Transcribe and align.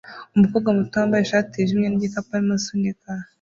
Umukobwa 0.35 0.69
muto 0.77 0.95
wambaye 0.99 1.23
ishati 1.23 1.53
yijimye 1.55 1.87
nigikapu 1.89 2.31
arimo 2.33 2.53
asunika 2.59 3.09